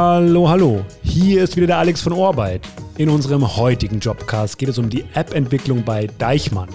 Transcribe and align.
Hallo, 0.00 0.48
hallo. 0.48 0.84
Hier 1.02 1.42
ist 1.42 1.56
wieder 1.56 1.66
der 1.66 1.78
Alex 1.78 2.02
von 2.02 2.12
Orbeit. 2.12 2.60
In 2.98 3.10
unserem 3.10 3.56
heutigen 3.56 3.98
Jobcast 3.98 4.56
geht 4.56 4.68
es 4.68 4.78
um 4.78 4.88
die 4.88 5.04
App-Entwicklung 5.14 5.82
bei 5.82 6.06
Deichmann. 6.18 6.68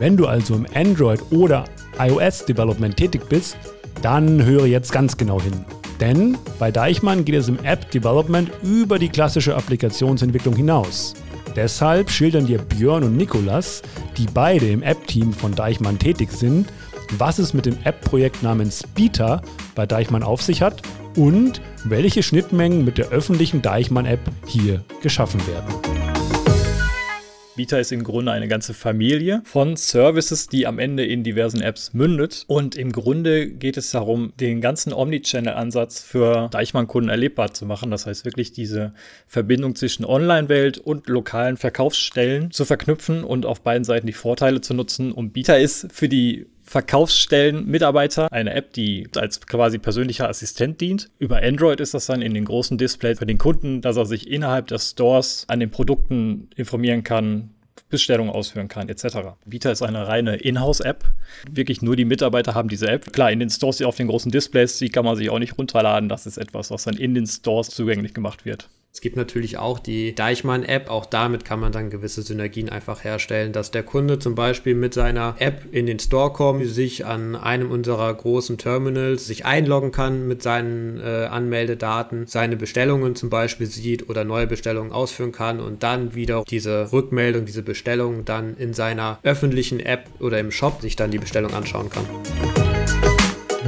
Wenn 0.00 0.16
du 0.16 0.26
also 0.26 0.56
im 0.56 0.66
Android- 0.74 1.22
oder 1.30 1.66
iOS-Development 2.00 2.96
tätig 2.96 3.28
bist, 3.28 3.56
dann 4.02 4.44
höre 4.44 4.66
jetzt 4.66 4.90
ganz 4.90 5.16
genau 5.16 5.40
hin. 5.40 5.64
Denn 6.00 6.36
bei 6.58 6.72
Deichmann 6.72 7.24
geht 7.24 7.36
es 7.36 7.46
im 7.46 7.62
App-Development 7.62 8.50
über 8.64 8.98
die 8.98 9.08
klassische 9.08 9.54
Applikationsentwicklung 9.54 10.56
hinaus. 10.56 11.14
Deshalb 11.54 12.10
schildern 12.10 12.46
dir 12.46 12.58
Björn 12.58 13.04
und 13.04 13.16
Nikolas, 13.16 13.82
die 14.16 14.26
beide 14.34 14.68
im 14.68 14.82
App-Team 14.82 15.32
von 15.32 15.54
Deichmann 15.54 16.00
tätig 16.00 16.32
sind, 16.32 16.66
was 17.18 17.38
es 17.38 17.54
mit 17.54 17.66
dem 17.66 17.76
App-Projekt 17.84 18.42
namens 18.42 18.82
Beta 18.82 19.42
bei 19.76 19.86
Deichmann 19.86 20.24
auf 20.24 20.42
sich 20.42 20.60
hat 20.60 20.82
und 21.16 21.60
welche 21.84 22.22
Schnittmengen 22.22 22.84
mit 22.84 22.98
der 22.98 23.08
öffentlichen 23.08 23.62
Deichmann-App 23.62 24.20
hier 24.46 24.84
geschaffen 25.02 25.40
werden. 25.46 25.74
Vita 27.56 27.78
ist 27.78 27.92
im 27.92 28.02
Grunde 28.02 28.32
eine 28.32 28.48
ganze 28.48 28.74
Familie 28.74 29.40
von 29.44 29.76
Services, 29.76 30.48
die 30.48 30.66
am 30.66 30.80
Ende 30.80 31.06
in 31.06 31.22
diversen 31.22 31.60
Apps 31.60 31.94
mündet. 31.94 32.44
Und 32.48 32.74
im 32.74 32.90
Grunde 32.90 33.48
geht 33.48 33.76
es 33.76 33.92
darum, 33.92 34.32
den 34.40 34.60
ganzen 34.60 34.92
Omnichannel-Ansatz 34.92 36.00
für 36.00 36.48
Deichmann-Kunden 36.50 37.10
erlebbar 37.10 37.54
zu 37.54 37.64
machen. 37.64 37.92
Das 37.92 38.06
heißt 38.06 38.24
wirklich 38.24 38.50
diese 38.50 38.92
Verbindung 39.28 39.76
zwischen 39.76 40.04
Online-Welt 40.04 40.78
und 40.78 41.06
lokalen 41.06 41.56
Verkaufsstellen 41.56 42.50
zu 42.50 42.64
verknüpfen 42.64 43.22
und 43.22 43.46
auf 43.46 43.60
beiden 43.60 43.84
Seiten 43.84 44.08
die 44.08 44.12
Vorteile 44.12 44.60
zu 44.60 44.74
nutzen. 44.74 45.12
Und 45.12 45.36
Vita 45.36 45.54
ist 45.54 45.86
für 45.92 46.08
die 46.08 46.46
Verkaufsstellen 46.74 47.66
Mitarbeiter, 47.68 48.32
eine 48.32 48.52
App, 48.52 48.72
die 48.72 49.06
als 49.14 49.40
quasi 49.46 49.78
persönlicher 49.78 50.28
Assistent 50.28 50.80
dient. 50.80 51.08
Über 51.20 51.40
Android 51.40 51.78
ist 51.78 51.94
das 51.94 52.06
dann 52.06 52.20
in 52.20 52.34
den 52.34 52.44
großen 52.44 52.78
Displays 52.78 53.20
für 53.20 53.26
den 53.26 53.38
Kunden, 53.38 53.80
dass 53.80 53.96
er 53.96 54.06
sich 54.06 54.28
innerhalb 54.28 54.66
des 54.66 54.90
Stores 54.90 55.44
an 55.46 55.60
den 55.60 55.70
Produkten 55.70 56.50
informieren 56.56 57.04
kann, 57.04 57.50
Bestellungen 57.90 58.32
ausführen 58.32 58.66
kann, 58.66 58.88
etc. 58.88 59.18
Vita 59.44 59.70
ist 59.70 59.82
eine 59.82 60.08
reine 60.08 60.34
Inhouse-App. 60.34 61.04
Wirklich 61.48 61.80
nur 61.80 61.94
die 61.94 62.04
Mitarbeiter 62.04 62.54
haben 62.54 62.68
diese 62.68 62.88
App. 62.88 63.12
Klar, 63.12 63.30
in 63.30 63.38
den 63.38 63.50
Stores, 63.50 63.76
die 63.76 63.84
auf 63.84 63.94
den 63.94 64.08
großen 64.08 64.32
Displays, 64.32 64.76
die 64.78 64.88
kann 64.88 65.04
man 65.04 65.14
sich 65.14 65.30
auch 65.30 65.38
nicht 65.38 65.56
runterladen. 65.56 66.08
Das 66.08 66.26
ist 66.26 66.38
etwas, 66.38 66.72
was 66.72 66.82
dann 66.82 66.96
in 66.96 67.14
den 67.14 67.28
Stores 67.28 67.68
zugänglich 67.68 68.14
gemacht 68.14 68.44
wird. 68.44 68.68
Es 68.94 69.00
gibt 69.00 69.16
natürlich 69.16 69.58
auch 69.58 69.80
die 69.80 70.14
Deichmann-App. 70.14 70.88
Auch 70.88 71.04
damit 71.04 71.44
kann 71.44 71.58
man 71.58 71.72
dann 71.72 71.90
gewisse 71.90 72.22
Synergien 72.22 72.68
einfach 72.68 73.02
herstellen, 73.02 73.52
dass 73.52 73.72
der 73.72 73.82
Kunde 73.82 74.20
zum 74.20 74.36
Beispiel 74.36 74.76
mit 74.76 74.94
seiner 74.94 75.34
App 75.40 75.64
in 75.72 75.86
den 75.86 75.98
Store 75.98 76.32
kommt, 76.32 76.64
sich 76.64 77.04
an 77.04 77.34
einem 77.34 77.72
unserer 77.72 78.14
großen 78.14 78.56
Terminals 78.56 79.26
sich 79.26 79.44
einloggen 79.44 79.90
kann 79.90 80.28
mit 80.28 80.44
seinen 80.44 81.00
äh, 81.00 81.26
Anmeldedaten, 81.28 82.28
seine 82.28 82.56
Bestellungen 82.56 83.16
zum 83.16 83.30
Beispiel 83.30 83.66
sieht 83.66 84.08
oder 84.08 84.22
neue 84.22 84.46
Bestellungen 84.46 84.92
ausführen 84.92 85.32
kann 85.32 85.58
und 85.58 85.82
dann 85.82 86.14
wieder 86.14 86.44
diese 86.48 86.92
Rückmeldung, 86.92 87.46
diese 87.46 87.64
Bestellung 87.64 88.24
dann 88.24 88.56
in 88.56 88.74
seiner 88.74 89.18
öffentlichen 89.24 89.80
App 89.80 90.04
oder 90.20 90.38
im 90.38 90.52
Shop 90.52 90.82
sich 90.82 90.94
dann 90.94 91.10
die 91.10 91.18
Bestellung 91.18 91.52
anschauen 91.52 91.90
kann. 91.90 92.04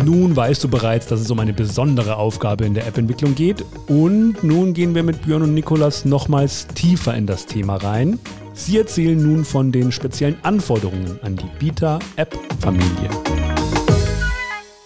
Nun 0.05 0.37
weißt 0.37 0.63
du 0.63 0.69
bereits, 0.69 1.07
dass 1.07 1.21
es 1.21 1.31
um 1.31 1.41
eine 1.41 1.53
besondere 1.53 2.17
Aufgabe 2.17 2.67
in 2.67 2.75
der 2.75 2.87
App-Entwicklung 2.87 3.35
geht. 3.35 3.65
Und 3.89 4.43
nun 4.43 4.75
gehen 4.75 4.95
wir 4.95 5.03
mit 5.03 5.23
Björn 5.23 5.43
und 5.43 5.55
Nikolas 5.55 6.05
nochmals 6.05 6.67
tiefer 6.69 7.15
in 7.15 7.27
das 7.27 7.47
Thema 7.47 7.77
rein. 7.77 8.19
Sie 8.53 8.79
erzählen 8.79 9.21
nun 9.21 9.45
von 9.45 9.73
den 9.73 9.93
speziellen 9.93 10.37
Anforderungen 10.43 11.19
an 11.23 11.37
die 11.37 11.51
Beta-App-Familie. 11.59 13.11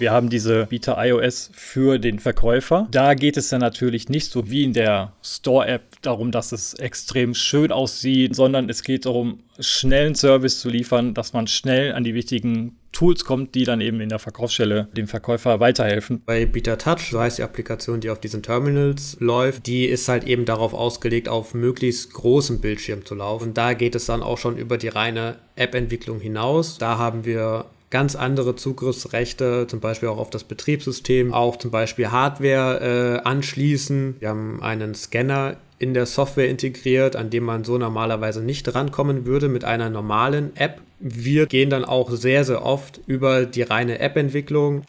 Wir 0.00 0.12
haben 0.12 0.30
diese 0.30 0.64
Beta 0.64 1.02
iOS 1.04 1.50
für 1.52 1.98
den 1.98 2.20
Verkäufer. 2.20 2.88
Da 2.90 3.12
geht 3.12 3.36
es 3.36 3.50
dann 3.50 3.60
natürlich 3.60 4.08
nicht 4.08 4.32
so 4.32 4.50
wie 4.50 4.64
in 4.64 4.72
der 4.72 5.12
Store-App 5.22 6.00
darum, 6.00 6.32
dass 6.32 6.52
es 6.52 6.72
extrem 6.72 7.34
schön 7.34 7.70
aussieht, 7.70 8.34
sondern 8.34 8.70
es 8.70 8.83
geht 8.83 9.05
darum, 9.05 9.40
schnellen 9.58 10.14
Service 10.14 10.60
zu 10.60 10.70
liefern, 10.70 11.12
dass 11.12 11.34
man 11.34 11.46
schnell 11.48 11.92
an 11.92 12.02
die 12.02 12.14
wichtigen 12.14 12.77
Tools 12.92 13.27
kommt, 13.27 13.55
die 13.55 13.64
dann 13.64 13.83
eben 13.83 14.00
in 14.00 14.08
der 14.08 14.18
Verkaufsstelle 14.18 14.89
dem 14.96 15.06
Verkäufer 15.06 15.60
weiterhelfen. 15.60 16.22
Bei 16.24 16.46
Beta 16.46 16.77
Touch, 16.77 17.10
so 17.10 17.20
heißt 17.20 17.36
die 17.36 17.42
Applikation, 17.42 18.00
die 18.00 18.08
auf 18.08 18.20
diesen 18.20 18.42
Terminals 18.42 19.18
läuft, 19.20 19.66
die 19.66 19.84
ist 19.84 20.08
halt 20.08 20.24
eben 20.24 20.46
darauf 20.46 20.72
ausgelegt, 20.72 21.28
auf 21.28 21.52
möglichst 21.52 22.14
großem 22.14 22.62
Bildschirm 22.62 23.05
zu 23.05 23.14
laufen. 23.14 23.52
Da 23.52 23.74
geht 23.74 23.94
es 23.94 24.06
dann 24.06 24.22
auch 24.22 24.39
schon 24.39 24.56
über 24.56 24.78
die 24.78 24.89
reine 24.89 25.36
App-Entwicklung 25.56 26.20
hinaus. 26.20 26.78
Da 26.78 26.96
haben 26.96 27.27
wir 27.27 27.66
ganz 27.90 28.14
andere 28.14 28.55
Zugriffsrechte, 28.55 29.67
zum 29.68 29.80
Beispiel 29.80 30.08
auch 30.08 30.18
auf 30.18 30.30
das 30.30 30.45
Betriebssystem, 30.45 31.34
auch 31.34 31.56
zum 31.56 31.70
Beispiel 31.70 32.11
Hardware 32.11 33.20
äh, 33.23 33.28
anschließen. 33.28 34.17
Wir 34.20 34.28
haben 34.28 34.62
einen 34.62 34.95
Scanner 34.95 35.56
in 35.80 35.95
der 35.95 36.06
Software 36.06 36.48
integriert, 36.48 37.17
an 37.17 37.30
dem 37.30 37.45
man 37.45 37.64
so 37.64 37.78
normalerweise 37.78 38.42
nicht 38.42 38.73
rankommen 38.74 39.27
würde 39.27 39.48
mit 39.48 39.64
einer 39.64 39.90
normalen 39.90 40.55
App. 40.56 40.80
Wir 41.01 41.46
gehen 41.46 41.70
dann 41.70 41.84
auch 41.84 42.11
sehr, 42.11 42.45
sehr 42.45 42.64
oft 42.64 43.01
über 43.06 43.46
die 43.46 43.62
reine 43.62 43.98
App-Entwicklung. 43.98 44.84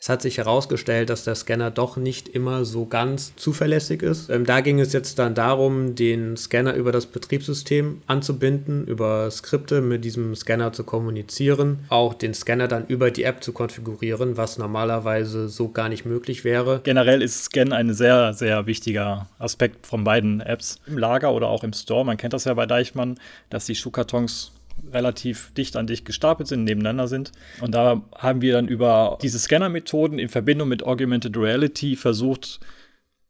Es 0.00 0.08
hat 0.08 0.22
sich 0.22 0.38
herausgestellt, 0.38 1.10
dass 1.10 1.24
der 1.24 1.34
Scanner 1.34 1.72
doch 1.72 1.96
nicht 1.96 2.28
immer 2.28 2.64
so 2.64 2.86
ganz 2.86 3.34
zuverlässig 3.34 4.02
ist. 4.02 4.30
Ähm, 4.30 4.46
da 4.46 4.60
ging 4.60 4.78
es 4.78 4.92
jetzt 4.92 5.18
dann 5.18 5.34
darum, 5.34 5.96
den 5.96 6.36
Scanner 6.36 6.74
über 6.74 6.92
das 6.92 7.06
Betriebssystem 7.06 8.02
anzubinden, 8.06 8.86
über 8.86 9.28
Skripte 9.28 9.80
mit 9.80 10.04
diesem 10.04 10.36
Scanner 10.36 10.72
zu 10.72 10.84
kommunizieren, 10.84 11.80
auch 11.88 12.14
den 12.14 12.32
Scanner 12.32 12.68
dann 12.68 12.86
über 12.86 13.10
die 13.10 13.24
App 13.24 13.42
zu 13.42 13.52
konfigurieren, 13.52 14.36
was 14.36 14.56
normalerweise 14.56 15.48
so 15.48 15.68
gar 15.68 15.88
nicht 15.88 16.04
möglich 16.04 16.44
wäre. 16.44 16.80
Generell 16.84 17.20
ist 17.20 17.46
Scan 17.46 17.72
ein 17.72 17.92
sehr, 17.92 18.34
sehr 18.34 18.66
wichtiger 18.66 19.28
Aspekt 19.40 19.84
von 19.84 20.04
beiden 20.04 20.40
Apps. 20.40 20.78
Im 20.86 20.96
Lager 20.96 21.32
oder 21.32 21.48
auch 21.48 21.64
im 21.64 21.72
Store, 21.72 22.04
man 22.04 22.16
kennt 22.16 22.34
das 22.34 22.44
ja 22.44 22.54
bei 22.54 22.66
Deichmann, 22.66 23.18
dass 23.50 23.66
die 23.66 23.74
Schuhkartons 23.74 24.52
relativ 24.92 25.52
dicht 25.54 25.76
an 25.76 25.86
dicht 25.86 26.04
gestapelt 26.04 26.48
sind, 26.48 26.64
nebeneinander 26.64 27.08
sind. 27.08 27.32
Und 27.60 27.74
da 27.74 28.02
haben 28.16 28.40
wir 28.40 28.52
dann 28.54 28.68
über 28.68 29.18
diese 29.22 29.38
Scanner-Methoden 29.38 30.18
in 30.18 30.28
Verbindung 30.28 30.68
mit 30.68 30.82
Augmented 30.82 31.36
Reality 31.36 31.96
versucht, 31.96 32.60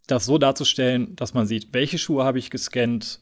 das 0.07 0.25
so 0.25 0.39
darzustellen, 0.39 1.15
dass 1.17 1.35
man 1.35 1.47
sieht, 1.47 1.69
welche 1.73 1.99
Schuhe 1.99 2.25
habe 2.25 2.39
ich 2.39 2.51
gescannt, 2.51 3.21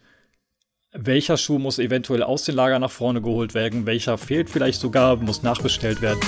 welcher 0.93 1.37
Schuh 1.37 1.59
muss 1.59 1.79
eventuell 1.79 2.23
aus 2.23 2.45
dem 2.45 2.55
Lager 2.55 2.79
nach 2.79 2.91
vorne 2.91 3.21
geholt 3.21 3.55
werden, 3.55 3.87
welcher 3.87 4.19
fehlt 4.19 4.49
vielleicht 4.49 4.81
sogar, 4.81 5.17
muss 5.17 5.43
nachbestellt 5.43 6.01
werden. 6.01 6.21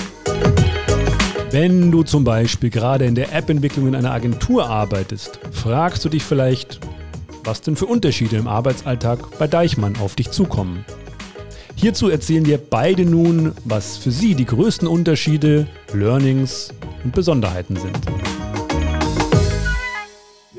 Wenn 1.51 1.91
du 1.91 2.03
zum 2.03 2.23
Beispiel 2.23 2.69
gerade 2.69 3.05
in 3.05 3.15
der 3.15 3.33
App-Entwicklung 3.33 3.87
in 3.87 3.95
einer 3.95 4.11
Agentur 4.11 4.67
arbeitest, 4.67 5.39
fragst 5.51 6.05
du 6.05 6.09
dich 6.09 6.23
vielleicht, 6.23 6.79
was 7.43 7.61
denn 7.61 7.75
für 7.75 7.87
Unterschiede 7.87 8.35
im 8.35 8.47
Arbeitsalltag 8.47 9.39
bei 9.39 9.47
Deichmann 9.47 9.97
auf 9.97 10.15
dich 10.15 10.29
zukommen. 10.29 10.85
Hierzu 11.81 12.09
erzählen 12.09 12.45
wir 12.45 12.57
beide 12.57 13.05
nun, 13.05 13.53
was 13.63 13.95
für 13.95 14.11
sie 14.11 14.35
die 14.35 14.43
größten 14.43 14.85
Unterschiede, 14.85 15.65
Learnings 15.93 16.73
und 17.05 17.15
Besonderheiten 17.15 17.77
sind. 17.77 17.97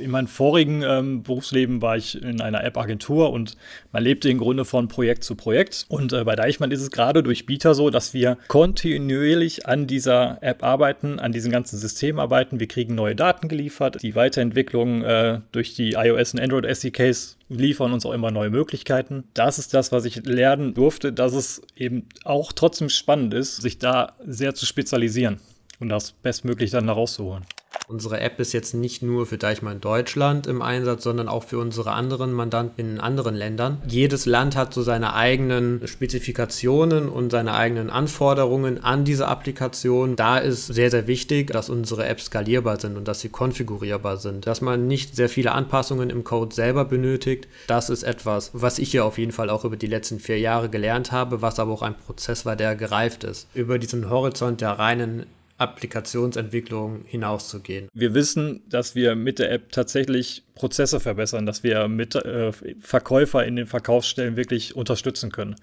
In 0.00 0.11
meinem 0.11 0.27
vorigen 0.27 0.83
ähm, 0.83 1.22
Berufsleben 1.22 1.83
war 1.83 1.97
ich 1.97 2.21
in 2.21 2.41
einer 2.41 2.65
App-Agentur 2.65 3.31
und 3.31 3.56
man 3.93 4.03
lebte 4.03 4.28
im 4.28 4.38
Grunde 4.38 4.65
von 4.65 4.88
Projekt 4.88 5.25
zu 5.25 5.34
Projekt. 5.34 5.84
Und 5.88 6.12
äh, 6.12 6.25
bei 6.25 6.37
Deichmann 6.37 6.71
ist 6.71 6.81
es 6.81 6.91
gerade 6.91 7.22
durch 7.22 7.47
Bieter 7.47 7.75
so, 7.75 7.91
dass 7.91 8.15
wir 8.15 8.39
kontinuierlich 8.49 9.66
an 9.66 9.87
dieser 9.87 10.39
App 10.43 10.65
arbeiten, 10.65 11.19
an 11.19 11.33
diesem 11.33 11.53
ganzen 11.53 11.78
System 11.78 12.19
arbeiten. 12.19 12.60
Wir 12.60 12.69
kriegen 12.69 12.94
neue 12.94 13.15
Daten 13.15 13.49
geliefert. 13.49 14.03
Die 14.03 14.15
Weiterentwicklung 14.15 15.03
äh, 15.03 15.41
durch 15.53 15.75
die 15.75 15.93
iOS 15.93 16.34
und 16.34 16.41
Android 16.41 16.65
SDKs 16.65 17.37
liefern 17.49 17.93
uns 17.93 18.06
auch 18.06 18.12
immer 18.12 18.31
neue 18.31 18.50
Möglichkeiten. 18.50 19.25
Das 19.34 19.59
ist 19.59 19.75
das, 19.75 19.93
was 19.93 20.05
ich 20.05 20.25
lernen 20.25 20.75
durfte, 20.75 21.12
dass 21.12 21.34
es 21.34 21.62
eben 21.77 22.06
auch 22.25 22.53
trotzdem 22.53 22.89
spannend 22.89 23.34
ist, 23.34 23.56
sich 23.56 23.78
da 23.78 24.15
sehr 24.25 24.55
zu 24.55 24.66
spezialisieren 24.66 25.41
und 25.81 25.89
das 25.89 26.12
bestmöglich 26.12 26.71
dann 26.71 26.84
herauszuholen. 26.84 27.44
Unsere 27.91 28.21
App 28.21 28.39
ist 28.39 28.53
jetzt 28.53 28.72
nicht 28.72 29.03
nur 29.03 29.27
für 29.27 29.37
Deichmann 29.37 29.81
Deutschland 29.81 30.47
im 30.47 30.63
Einsatz, 30.63 31.03
sondern 31.03 31.27
auch 31.27 31.42
für 31.42 31.59
unsere 31.59 31.91
anderen 31.91 32.33
Mandanten 32.33 32.92
in 32.92 33.01
anderen 33.01 33.34
Ländern. 33.34 33.83
Jedes 33.89 34.27
Land 34.27 34.54
hat 34.54 34.72
so 34.72 34.83
seine 34.83 35.15
eigenen 35.15 35.84
Spezifikationen 35.89 37.09
und 37.09 37.31
seine 37.31 37.54
eigenen 37.54 37.91
Anforderungen 37.91 38.84
an 38.84 39.04
diese 39.04 39.27
Applikation. 39.27 40.15
Da 40.15 40.39
ist 40.39 40.69
sehr, 40.69 40.92
sehr 40.92 41.09
wichtig, 41.09 41.48
dass 41.48 41.69
unsere 41.69 42.07
Apps 42.07 42.27
skalierbar 42.27 42.78
sind 42.78 42.97
und 42.97 43.09
dass 43.09 43.22
sie 43.22 43.28
konfigurierbar 43.28 44.19
sind. 44.19 44.47
Dass 44.47 44.60
man 44.60 44.86
nicht 44.86 45.16
sehr 45.16 45.28
viele 45.28 45.51
Anpassungen 45.51 46.10
im 46.10 46.22
Code 46.22 46.54
selber 46.54 46.84
benötigt. 46.84 47.48
Das 47.66 47.91
ist 47.91 48.04
etwas, 48.04 48.51
was 48.53 48.78
ich 48.78 48.93
hier 48.93 49.04
auf 49.04 49.19
jeden 49.19 49.33
Fall 49.33 49.51
auch 49.51 49.65
über 49.65 49.77
die 49.77 49.89
letzten 49.89 50.21
vier 50.21 50.39
Jahre 50.39 50.69
gelernt 50.69 51.10
habe, 51.10 51.43
was 51.43 51.59
aber 51.59 51.72
auch 51.72 51.83
ein 51.83 51.97
Prozess 51.97 52.47
war, 52.47 52.54
der 52.54 52.77
gereift 52.77 53.25
ist. 53.25 53.48
Über 53.53 53.81
diesen 53.81 54.09
Horizont 54.09 54.60
der 54.60 54.78
reinen 54.78 55.27
Applikationsentwicklung 55.60 57.04
hinauszugehen. 57.04 57.89
Wir 57.92 58.15
wissen, 58.15 58.62
dass 58.68 58.95
wir 58.95 59.15
mit 59.15 59.39
der 59.39 59.53
App 59.53 59.72
tatsächlich 59.72 60.45
Prozesse 60.54 61.01
verbessern, 61.01 61.45
dass 61.45 61.62
wir 61.62 61.86
mit 61.89 62.15
äh, 62.15 62.53
Verkäufer 62.80 63.45
in 63.45 63.57
den 63.57 63.66
Verkaufsstellen 63.66 64.36
wirklich 64.36 64.74
unterstützen 64.74 65.30
können 65.30 65.57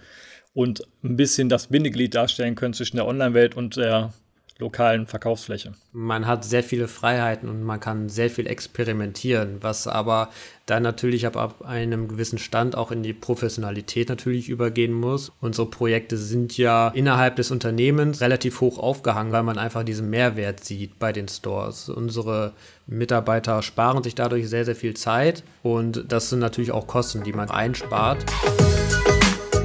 und 0.53 0.83
ein 1.03 1.17
bisschen 1.17 1.49
das 1.49 1.67
Bindeglied 1.67 2.15
darstellen 2.15 2.55
können 2.55 2.73
zwischen 2.73 2.97
der 2.97 3.07
Online-Welt 3.07 3.55
und 3.55 3.77
der 3.77 4.13
lokalen 4.59 5.07
Verkaufsfläche. 5.07 5.73
Man 5.91 6.25
hat 6.25 6.43
sehr 6.43 6.63
viele 6.63 6.87
Freiheiten 6.87 7.49
und 7.49 7.63
man 7.63 7.79
kann 7.79 8.09
sehr 8.09 8.29
viel 8.29 8.47
experimentieren, 8.47 9.57
was 9.61 9.87
aber 9.87 10.29
dann 10.65 10.83
natürlich 10.83 11.25
ab 11.25 11.61
einem 11.65 12.07
gewissen 12.07 12.39
Stand 12.39 12.75
auch 12.75 12.91
in 12.91 13.03
die 13.03 13.13
Professionalität 13.13 14.09
natürlich 14.09 14.49
übergehen 14.49 14.93
muss. 14.93 15.31
Unsere 15.39 15.67
Projekte 15.69 16.17
sind 16.17 16.57
ja 16.57 16.89
innerhalb 16.89 17.35
des 17.37 17.51
Unternehmens 17.51 18.21
relativ 18.21 18.61
hoch 18.61 18.77
aufgehangen, 18.77 19.31
weil 19.31 19.43
man 19.43 19.57
einfach 19.57 19.83
diesen 19.83 20.09
Mehrwert 20.09 20.63
sieht 20.63 20.99
bei 20.99 21.13
den 21.13 21.27
Stores. 21.27 21.89
Unsere 21.89 22.53
Mitarbeiter 22.87 23.61
sparen 23.61 24.03
sich 24.03 24.15
dadurch 24.15 24.49
sehr, 24.49 24.65
sehr 24.65 24.75
viel 24.75 24.95
Zeit 24.95 25.43
und 25.63 26.05
das 26.11 26.29
sind 26.29 26.39
natürlich 26.39 26.71
auch 26.71 26.87
Kosten, 26.87 27.23
die 27.23 27.33
man 27.33 27.49
einspart. 27.49 28.25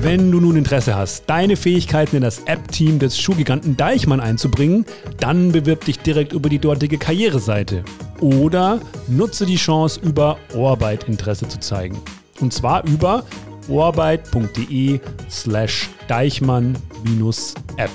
Wenn 0.03 0.33
du 0.33 0.41
nun 0.41 0.57
Interesse 0.57 0.97
hast, 0.97 1.31
deine 1.31 1.55
Fähigkeiten 1.55 2.17
in 2.17 2.23
das 2.23 2.41
App-Team 2.41 2.99
des 2.99 3.21
Schuhgiganten 3.21 3.77
Deichmann 3.77 4.19
einzubringen, 4.19 4.85
dann 5.21 5.53
bewirb 5.53 5.85
dich 5.85 6.01
direkt 6.01 6.33
über 6.33 6.49
die 6.49 6.59
dortige 6.59 6.99
Karriereseite. 6.99 7.85
Oder 8.21 8.81
nutze 9.07 9.47
die 9.47 9.55
Chance, 9.55 10.01
über 10.03 10.39
Orbeit 10.57 11.05
Interesse 11.05 11.47
zu 11.47 11.61
zeigen. 11.61 12.03
Und 12.41 12.53
zwar 12.53 12.85
über 12.85 13.23
orbeit.de 13.69 14.99
slash 15.31 15.89
Deichmann-App. 16.09 17.91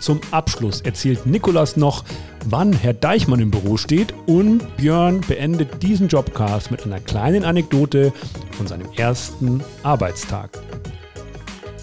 Zum 0.00 0.20
Abschluss 0.32 0.82
erzählt 0.82 1.24
Nikolas 1.24 1.78
noch, 1.78 2.04
wann 2.46 2.72
Herr 2.72 2.94
Deichmann 2.94 3.40
im 3.40 3.50
Büro 3.50 3.76
steht 3.76 4.14
und 4.26 4.76
Björn 4.76 5.20
beendet 5.20 5.82
diesen 5.82 6.08
Jobcast 6.08 6.70
mit 6.70 6.84
einer 6.84 7.00
kleinen 7.00 7.44
Anekdote 7.44 8.12
von 8.52 8.66
seinem 8.66 8.88
ersten 8.96 9.62
Arbeitstag. 9.82 10.50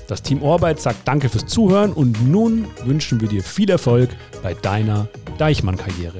Das 0.07 0.21
Team 0.21 0.43
Orbeit 0.43 0.79
sagt 0.79 1.07
Danke 1.07 1.29
fürs 1.29 1.47
Zuhören 1.47 1.91
und 1.93 2.27
nun 2.27 2.67
wünschen 2.83 3.21
wir 3.21 3.27
dir 3.27 3.43
viel 3.43 3.69
Erfolg 3.69 4.09
bei 4.43 4.53
deiner 4.53 5.07
Deichmann-Karriere. 5.37 6.19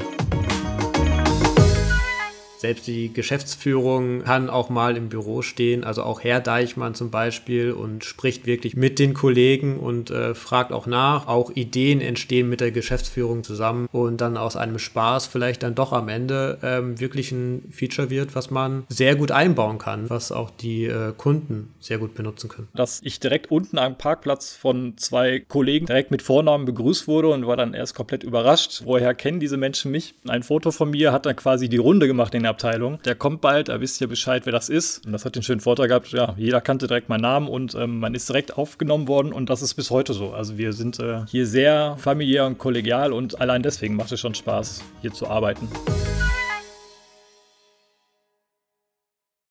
Selbst 2.58 2.88
die 2.88 3.12
Geschäftsführung 3.14 4.24
kann 4.24 4.50
auch 4.50 4.70
mal 4.70 4.98
im 4.98 5.10
Büro 5.10 5.42
stehen, 5.42 5.84
also 5.84 6.04
auch 6.04 6.24
Herr 6.24 6.40
Deichmann 6.40 6.96
zum 6.96 7.12
Beispiel 7.12 7.72
und 7.72 8.04
spricht 8.04 8.46
wirklich 8.46 8.76
mit 8.76 9.00
den 9.00 9.14
Kollegen 9.14 9.78
und 9.80 10.10
äh, 10.10 10.34
fragt 10.34 10.72
auch 10.72 10.88
nach. 10.88 11.28
Auch 11.28 11.52
Ideen 11.52 12.02
entstehen 12.02 12.50
mit 12.50 12.62
der 12.62 12.72
Geschäftsführung 12.72 13.44
zusammen 13.44 13.88
und 13.92 14.22
dann 14.22 14.38
aus 14.38 14.56
einem 14.56 14.80
Spaß 14.80 15.28
vielleicht 15.28 15.64
dann 15.64 15.76
doch 15.76 15.94
am 15.94 16.10
Ende 16.10 16.58
ähm, 16.64 17.00
wirklich 17.00 17.32
ein 17.32 17.70
Feature 17.72 18.10
wird, 18.10 18.36
was 18.36 18.50
man 18.50 18.86
sehr 18.90 19.16
gut 19.16 19.32
einbauen 19.32 19.78
kann, 19.78 20.10
was 20.10 20.32
auch 20.32 20.50
die 20.50 20.86
äh, 20.86 21.14
Kunden 21.16 21.74
sehr 21.80 21.98
gut 21.98 22.16
benutzen 22.16 22.50
können. 22.50 22.68
Dass 22.74 23.02
ich 23.04 23.20
direkt 23.20 23.52
unten 23.52 23.78
am 23.78 23.98
Parkplatz 23.98 24.56
von 24.56 24.98
zwei 24.98 25.40
Kollegen 25.40 25.86
direkt 25.86 26.12
mit 26.12 26.22
Vornamen 26.22 26.66
begrüßt 26.66 27.08
wurde 27.08 27.30
und 27.30 27.46
war 27.46 27.58
dann 27.58 27.74
erst 27.74 27.96
komplett 27.96 28.24
überrascht. 28.24 28.82
Woher 28.86 29.14
kennen 29.14 29.40
diese 29.40 29.58
Menschen 29.58 29.92
mich? 29.92 30.16
Ein 30.28 30.44
Foto 30.44 30.72
von 30.72 30.90
mir 30.90 31.12
hat 31.12 31.26
dann 31.26 31.36
quasi 31.36 31.70
die 31.70 31.78
Runde 31.78 32.08
gemacht 32.08 32.34
in 32.34 32.44
der 32.44 32.55
Abteilung. 32.56 33.00
Der 33.04 33.16
kommt 33.16 33.42
bald, 33.42 33.68
da 33.68 33.82
wisst 33.82 34.00
ihr 34.00 34.08
Bescheid, 34.08 34.46
wer 34.46 34.54
das 34.54 34.70
ist. 34.70 35.06
Und 35.06 35.12
das 35.12 35.26
hat 35.26 35.36
den 35.36 35.44
schönen 35.44 35.60
Vorteil 35.60 35.90
gehabt, 35.90 36.08
ja, 36.14 36.34
jeder 36.38 36.62
kannte 36.62 36.88
direkt 36.88 37.10
meinen 37.10 37.22
Namen 37.22 37.50
und 37.50 37.76
ähm, 37.76 38.00
man 38.00 38.16
ist 38.16 38.30
direkt 38.30 38.58
aufgenommen 38.58 39.08
worden 39.10 39.34
und 39.34 39.50
das 39.50 39.62
ist 39.62 39.74
bis 39.74 39.92
heute 39.92 40.14
so. 40.14 40.32
Also 40.32 40.58
wir 40.58 40.72
sind 40.72 41.00
äh, 41.00 41.26
hier 41.28 41.46
sehr 41.46 41.98
familiär 41.98 42.46
und 42.46 42.58
kollegial 42.58 43.12
und 43.12 43.42
allein 43.42 43.62
deswegen 43.62 43.96
macht 43.96 44.12
es 44.12 44.20
schon 44.22 44.36
Spaß, 44.36 44.82
hier 45.02 45.12
zu 45.12 45.28
arbeiten. 45.28 45.68